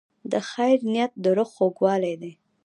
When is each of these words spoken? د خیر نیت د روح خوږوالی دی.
د 0.31 0.33
خیر 0.49 0.77
نیت 0.93 1.11
د 1.23 1.25
روح 1.37 1.49
خوږوالی 1.55 2.13
دی. 2.21 2.31